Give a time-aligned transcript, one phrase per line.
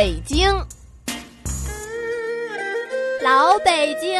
[0.00, 0.50] 北京，
[3.22, 4.18] 老北京，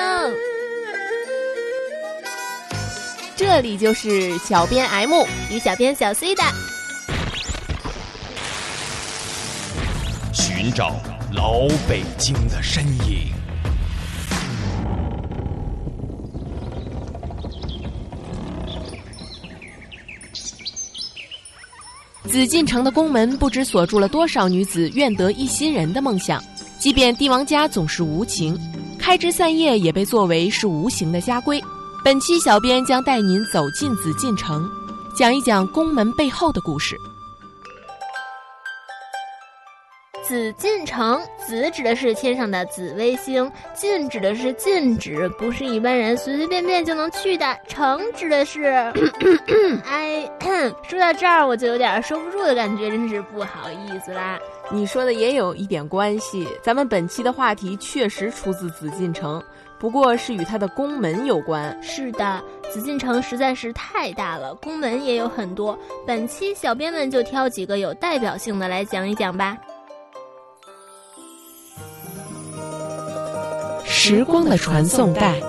[3.35, 6.43] 这里就是小编 M 与小编小 C 的。
[10.35, 11.01] 寻找
[11.33, 13.33] 老北京的身影。
[22.27, 26.43] 紫禁城的宫门不知锁住了多少女子愿得一心人的梦想，
[26.79, 28.57] 即便帝王家总是无情，
[28.99, 31.63] 开枝散叶也被作为是无形的家规。
[32.05, 34.71] 本期小编将带您走进紫禁城，
[35.15, 36.99] 讲一讲宫门背后的故事。
[40.31, 47.59] 紫禁城，紫指的是天上的紫微星，禁指的是禁止，不是一般人随随便便就能去的。
[47.67, 48.63] 城指的是，
[49.85, 50.31] 哎，
[50.89, 54.39] 说到这儿我就有点收不住的感觉，真是不好意思啦。
[54.71, 59.43] 你说的也有一点关系，咱们本期的话题确实出自紫禁城，
[59.81, 61.77] 不过是与它的宫门有关。
[61.83, 62.41] 是的，
[62.73, 65.77] 紫禁城实在是太大了，宫门也有很多。
[66.07, 69.59] 本期小编们就挑几个有代表性的来讲一讲吧。
[73.93, 75.43] 时光的传送带，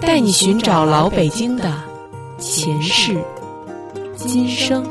[0.00, 1.70] 带你寻找老北京的
[2.38, 3.22] 前世
[4.16, 4.82] 今生。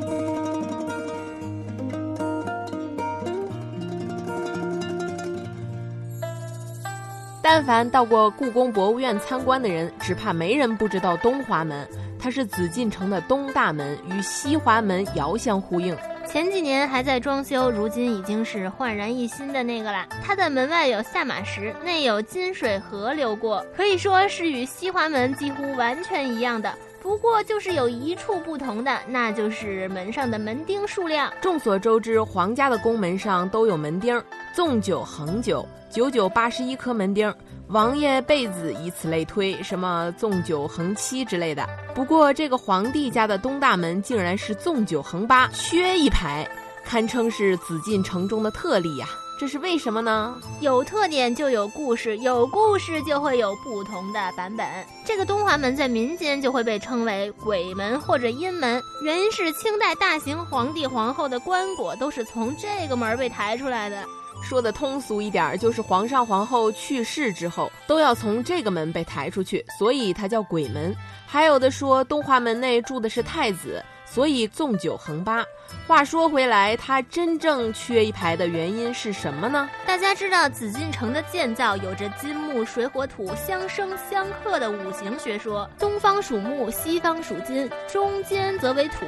[7.42, 11.86] 但凡到过故宫博物院参观的人，只怕没人不知道东华门。
[12.20, 15.98] 它是紫禁城的东大门，与西华门遥相呼应。
[16.32, 20.08] 前几年还在装修，如今已经是焕然一新的那个了。
[20.24, 26.73] 它的门外有下马石，内有金水河流过，可以说是与西华门几乎完全一样的。
[27.02, 31.30] 不过就是有一处不同的，那就是门上的门钉数量。
[31.42, 34.23] 众所周知，皇家的宫门上都有门钉，
[34.54, 37.34] 纵九横九，九九八十一颗门钉。
[37.67, 41.66] 王爷被子以此类推，什么纵九横七之类的。
[41.95, 46.45] 不过这个皇帝家的东大门竟然是纵九横八，缺一排，
[46.83, 49.08] 堪称是紫禁城中的特例呀。
[49.39, 50.36] 这是为什么呢？
[50.60, 54.67] 有特点就有故事，有故事就会有不同的版本。
[55.05, 64.05] 这个东华门在民间就会被称为鬼门或者阴门，原因是清代大型皇帝皇后的棺椁都是从这个门被抬出来的。
[64.42, 70.94] 说的通俗一点，就是皇上皇后去世之后，都要从这个门被抬出去，所以它叫鬼门。
[71.26, 75.44] 还有的说东华门内住的是太子，所以纵九横八。
[75.88, 79.70] 话说回来，它真正缺一排的原因是什么呢？
[79.86, 89.06] 大家知道紫禁城的建造有着金木水火土相生相克的五行学说，东方属木，西方属金，中间则为土。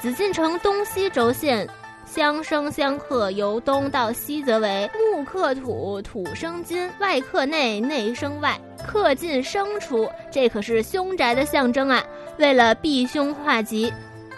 [0.00, 1.68] 紫禁城东西轴线。
[2.06, 12.02] 相生相克，由东到西则为木克土，土生金；外克内，内生外，克进生出，这可是凶宅的象征啊！
[12.38, 13.92] 为了避凶化吉，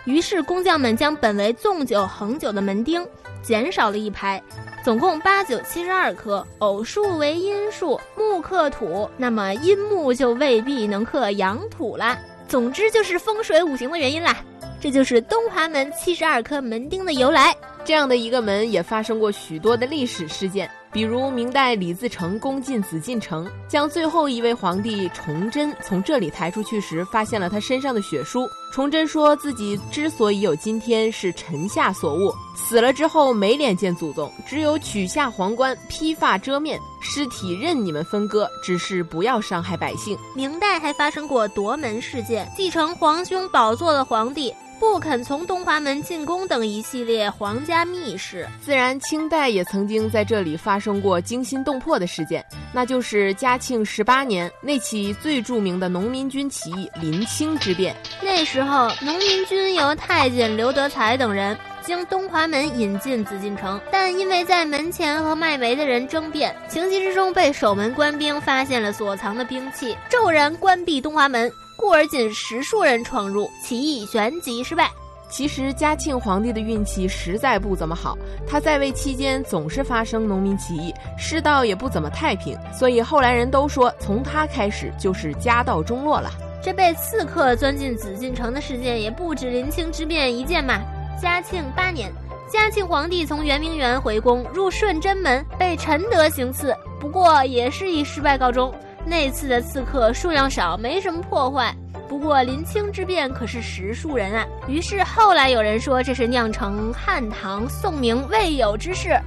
[0.04, 3.06] 于是工匠们将本为纵九横九的门钉
[3.42, 4.42] 减少了一排，
[4.82, 6.44] 总共八九七十二颗。
[6.58, 12.18] 偶数为阴数，木克土，那么阴木就未必能克阳土啦。
[12.48, 14.36] 总之就是风水五行的原因啦。
[14.80, 17.54] 这就是东华门七十二颗门钉的由来。
[17.84, 28.46] 这样的一个门也发生过许多的历史事件，比如明代李自成攻进紫禁城，将最后一位皇帝崇祯从这里抬出去时，发现了他身上的血书。
[28.74, 32.30] 崇祯说自己之所以有今天，是臣下所误。
[32.54, 40.18] 死了之后没脸见祖宗，只有取下皇冠，披发遮面，尸体任你们分割，只是不要伤害百姓。
[40.34, 44.52] 明代还发生过夺门事件，继承皇兄宝座的皇帝。
[44.78, 57.94] 不肯从东华门进宫等一系列皇家秘事，自然清代也曾经在这里发生过惊心动魄的事件，那就是嘉庆十八年那起最著名的农民军起义——临清之变。
[58.22, 71.50] 那时候，农民军由太监刘德才等人经东华门引进紫禁城，但因为在门前和卖煤的人争辩，情急之中被守门官兵发现了所藏的兵器，骤然关闭东华门。
[71.78, 74.90] 故而仅十数人闯入，起义旋即失败。
[75.30, 86.28] 其实嘉庆皇帝的运气实在不怎么好，他在位期间总是发生农民起义，世道也不怎么太平，所以后来人都说从他开始就是家道中落了。
[86.60, 90.80] 这被刺客钻进紫禁城的事件也不止林清之变一件嘛。
[91.22, 92.10] 嘉庆八年，
[92.50, 98.74] 嘉庆皇帝从圆明园回宫，入顺贞门，被陈德行刺，不过也是以失败告终。
[99.08, 101.74] 那次的刺客数量少，没什么破坏。
[102.08, 104.46] 不过临清之变可是十数人啊。
[104.66, 109.18] 于是后来有人说这是酿成汉唐宋明未有之事。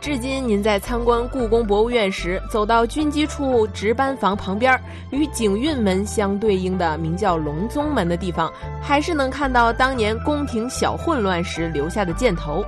[0.00, 8.50] 至今，您在参观故宫博物院时，走到军机处值班房旁边，与景运门相对应的名叫隆宗门的地方，
[8.80, 12.64] 还是能看到当年宫廷小混乱时留下的箭头。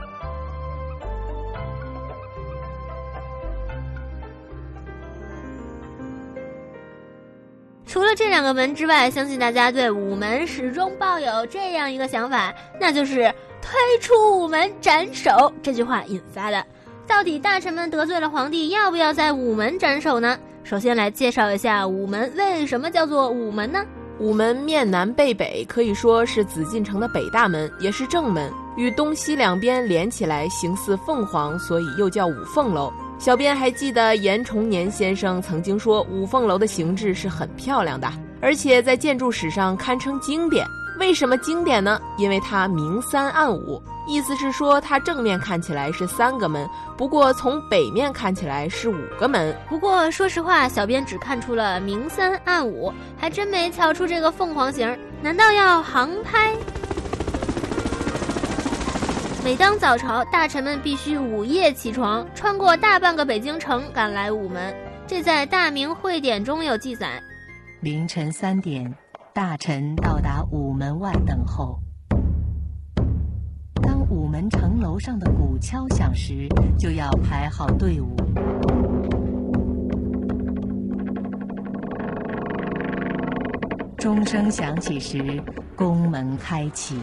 [8.32, 12.50] 两个门之外，相信大家对午门始终抱有这样一个想法，
[12.80, 13.30] 那就是
[13.60, 16.64] “推出午门斩首”这句话引发的。
[17.06, 20.38] 到底大臣们得罪了皇帝，要不要在午门斩首呢？
[20.64, 23.84] 首先来介绍一下午门为什么叫做午门呢？
[24.18, 32.90] 午门面南背北，可以说是紫禁城的北大门，也是正门，与东西两边连起来形似凤凰，所以又叫五凤楼。
[33.22, 40.66] 小编还记得严崇年先生曾经说，五凤楼的形制是很漂亮的，而且在建筑史上堪称经典。
[40.98, 42.00] 为什么经典呢？
[42.18, 49.56] 因为它明三暗五，意思是说它正面看起来是三个门，不过从北面看起来是五个门。
[49.68, 54.98] 不过说实话，小编只看出了明三暗五，还真没瞧出这个凤凰形。
[55.22, 56.52] 难道要航拍？
[59.44, 64.72] 每当早朝，大臣们必须午夜起床，穿过大半个北京城，赶来午门。
[65.04, 67.20] 这在《大明会典》中有记载：
[67.80, 68.94] 凌晨三点。
[69.34, 71.76] 大臣到达午门外等候。
[73.82, 76.46] 当午门城楼上的鼓敲响时，
[76.78, 78.14] 就要排好队伍。
[83.96, 85.42] 钟声响起时，
[85.74, 86.96] 宫门开启。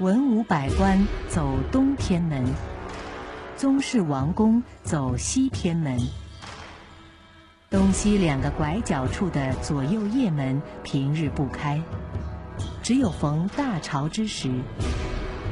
[0.00, 2.44] 文武百官走东偏门，
[3.56, 5.96] 宗室王公走西偏门。
[7.70, 11.80] 东西两个拐角处的左右掖门平日不开，
[12.82, 14.50] 只有逢大朝之时，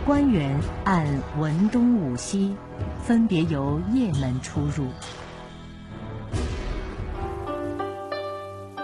[0.05, 1.07] 官员按
[1.39, 2.57] 文东武西，
[3.01, 4.89] 分别由掖门出入。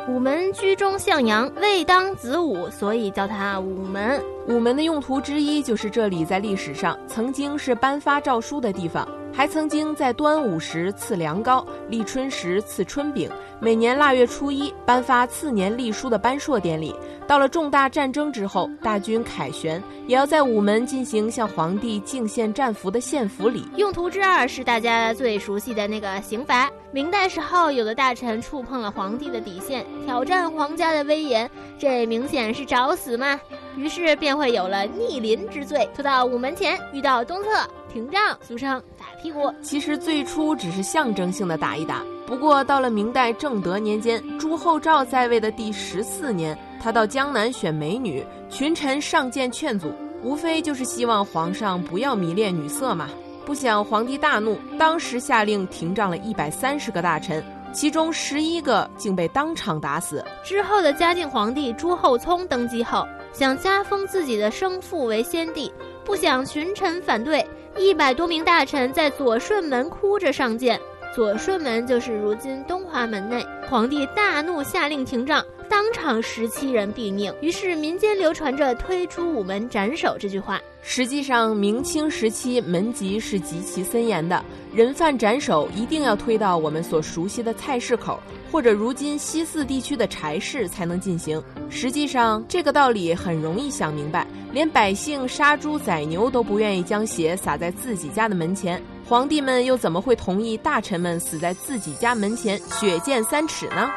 [0.06, 4.22] 午门居中向阳，未当子午，所以叫它午门。
[4.48, 9.06] 午门的用途之一就是这里在历史上曾经是颁发诏书的地方。
[9.38, 13.30] 还曾经在端午时赐粮糕，立春时赐春饼，
[13.60, 16.92] 每年腊月初一颁发次年历书的颁硕典礼。
[17.24, 23.64] 到了重大战争之后，大军凯旋，也要在午门进行向皇帝敬献战俘的献俘礼。
[23.76, 26.68] 用途之二是大家最熟悉的那个刑罚。
[26.90, 31.48] 明代时候，有的大臣触碰了皇帝的底线，挑战皇家的威严，
[31.78, 33.38] 这明显是找死嘛。
[33.76, 37.50] 于是便会有了逆鳞之罪，拖到午门前，遇到东侧
[37.98, 39.52] 廷杖，俗称打屁股。
[39.60, 49.92] 其实最初只是象征性的打一打，不过到了明代正德年间，朱厚照在位的第十四年，他到江南选美女，群臣上谏劝阻，
[50.22, 53.08] 无非就是希望皇上不要迷恋女色嘛。
[53.44, 57.44] 不想皇帝大怒，当时下令廷杖了一百三十个大臣。
[57.70, 60.24] 其中十一个竟被当场打死。
[60.42, 65.70] 之后的嘉靖皇帝朱厚熜登基后，想加封自己的生父为先帝，
[66.02, 67.46] 不想群臣反对，
[67.78, 70.78] 一百多名大臣在左顺门哭着上见。
[71.14, 73.46] 左顺门就是如今东华门内。
[73.68, 75.44] 皇帝大怒，下令停战。
[75.68, 80.60] 当场十七人毙命，于是民间流传着“推出午门斩首”这句话。
[80.82, 84.42] 实际上，明清时期门籍是极其森严的，
[84.74, 88.18] 人犯斩首一定要推到我们所熟悉的菜市口，
[88.50, 91.42] 或者如今西四地区的柴市才能进行。
[91.68, 103.90] 实际上，这个道理很容易想明白，连百姓杀猪宰牛都不愿意将血洒在自己家的门前，皇帝们又怎么会同意大臣们死在自己家门前，血溅三尺呢？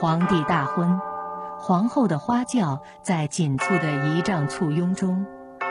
[0.00, 1.00] 皇帝大婚，
[1.58, 5.26] 皇后的花轿在紧簇的仪仗簇拥中，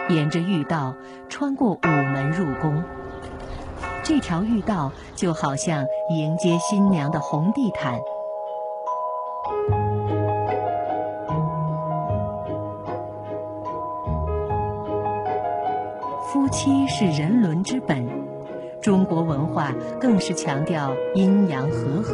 [0.10, 0.96] 沿着御道
[1.30, 2.84] 穿过午门入宫。
[4.04, 8.02] 这条御道就好像迎接新娘的红地毯。
[16.34, 18.06] 夫妻是人伦之本，
[18.82, 22.14] 中国文化更是强调阴阳和合。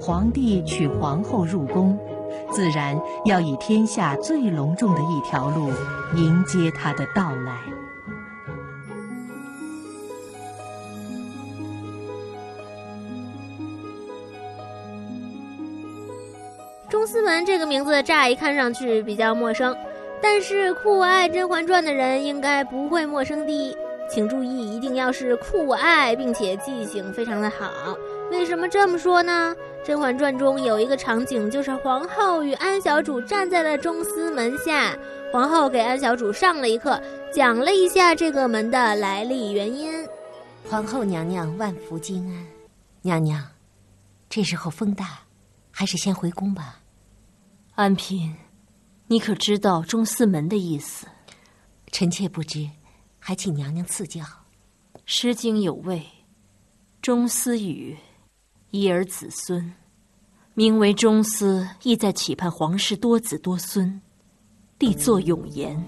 [0.00, 1.98] 皇帝娶皇后入宫，
[2.50, 5.70] 自然要以天下最隆重的一条路
[6.16, 7.58] 迎接她的到来。
[16.88, 19.76] 钟思文这个名字乍一看上去比较陌生，
[20.22, 23.76] 但是酷爱《甄嬛传》的人应该不会陌生的。
[24.10, 27.94] 请注意，一定要是酷爱，并且记性非常的好。
[28.30, 29.54] 为什么这么说呢？
[29.88, 34.94] 《甄嬛传》中有一个场景，就是皇后与安小主站在了中司门下，
[35.32, 37.02] 皇后给安小主上了一课，
[37.32, 39.90] 讲了一下这个门的来历原因。
[40.68, 42.46] 皇后娘娘万福金安，
[43.00, 43.42] 娘娘，
[44.28, 45.20] 这时候风大，
[45.70, 46.80] 还是先回宫吧。
[47.74, 48.34] 安嫔，
[49.06, 51.06] 你可知道中司门的意思？
[51.92, 52.68] 臣妾不知，
[53.18, 54.20] 还请娘娘赐教。
[55.06, 56.06] 《诗经》有谓
[57.00, 57.96] ：“中司语，
[58.70, 59.72] 一儿子孙。”
[60.54, 64.00] 名为中司，意在期盼皇室多子多孙。
[64.78, 65.80] 帝作永言。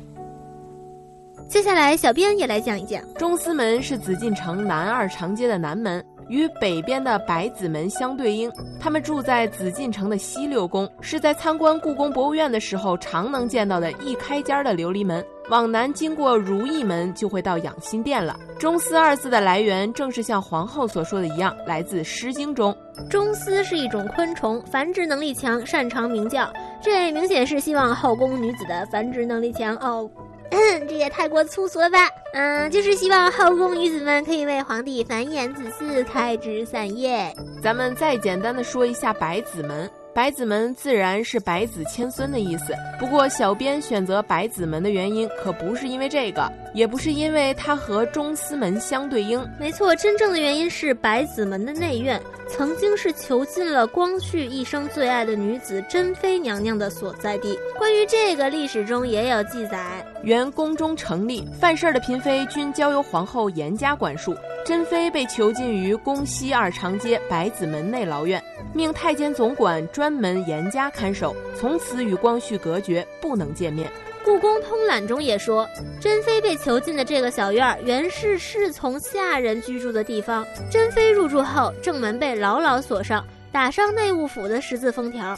[1.49, 6.05] 接下来，小编也来讲一讲，中司门是紫禁城南二长街的南门。
[6.29, 15.27] 与北边的百子门相对应，他们住在紫禁城的西六宫，是在参观故宫博物院的时候常能见到的一开间的琉璃门。
[15.49, 18.39] 往南经过如意门，就会到养心殿了。
[18.61, 22.77] 中司二字的来源，正是像皇后所说的一样，来自《诗经》中。
[23.09, 26.53] 中司是一种昆虫，繁殖能力强，擅长鸣叫。
[26.83, 30.09] 这明显是希望后宫女子的繁殖能力强哦。
[30.87, 32.07] 这也太过粗俗了吧？
[32.35, 37.35] 嗯，就是希望后宫女子们可以为皇帝繁衍子嗣，开枝散叶。
[37.63, 39.89] 咱们再简单的说一下百子门。
[40.13, 49.41] 百子门自然是百子千孙的意思，不过小编选择百子门的原因可不是因为这个，也不是因为它和中司门相对应。
[49.59, 57.57] 没错，真正的原因是百子门的内院曾经是囚禁了光绪一生最爱的女子珍妃娘娘的所在地。
[57.79, 64.35] 关于这个，历史中也有记载：原宫中成立，犯事儿的嫔妃均交由皇后严加管束。
[64.71, 68.41] 珍妃被囚禁于宫西二长街百子门内牢院，
[68.73, 73.91] 命太监总管专门严加看守，从此与光绪隔绝，不能见面。
[74.25, 75.69] 故宫通览中也说，
[76.01, 80.47] 珍妃被囚禁的这个小院儿原是侍从下人居住的地方。
[80.71, 85.21] 珍妃入住后，正门被牢牢锁上，打上内务府的十字封条。
[85.21, 85.37] 饶了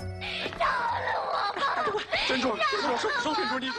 [1.24, 1.98] 我吧！
[2.28, 3.70] 珍珠，珍珠，收珍珠，你。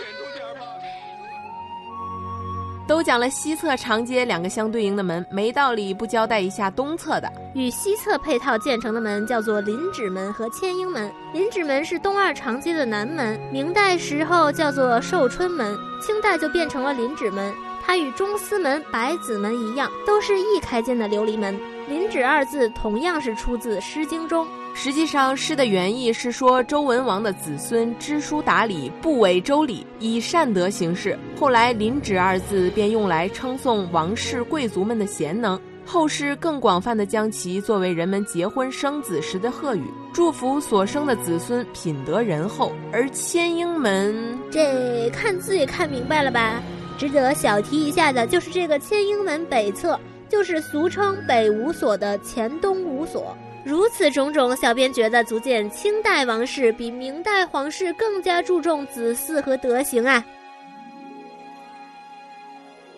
[2.93, 7.27] 都讲了西侧长街两个相对应的门，没道理不交代一下东侧的。
[7.55, 11.11] 与西侧配套建成的门叫做临止门和千英门。
[11.33, 17.51] 临止门是东二长街的南门，明代时候叫做寿春门，清代就变成了临止门。
[17.83, 21.59] 它与中司门、百子门一样，都是一开间的琉璃门。
[21.89, 24.47] 临止二字同样是出自《诗经》中。
[24.75, 31.17] 实际上，诗的原意是说周文王的子孙知书达理，不违周礼，以善德行事。
[31.39, 35.59] 后来“临止”二字便用来称颂王室贵族们的贤能。
[35.85, 42.73] 后世更广泛的将其作为人们结婚生子时的贺语，祝福所生的子孙品德仁厚。
[42.91, 46.61] 而千英门，这 看字也看明白了吧？
[46.97, 53.35] 值得小提一下的就是这个千英门北侧，就是俗称北五所的前东五所。
[53.63, 60.23] 如此种种，小编觉得足见清代王室比明代皇室更加注重子嗣和德行啊。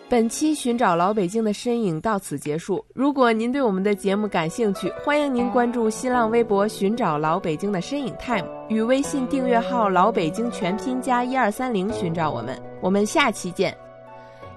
[0.08, 2.84] 本期寻找老北京的身影到此结束。
[2.94, 12.56] 如果您对我们的节目感兴趣，欢迎您关注新浪微博“寻找老北京的身影 time”，与微信订阅号“老北京全拼加一二三零”寻找我们。
[12.80, 13.76] 我们下期见。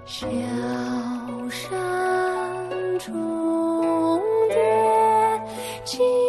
[0.05, 0.27] 小
[1.49, 1.69] 山
[2.99, 3.78] 中
[5.97, 6.28] 月。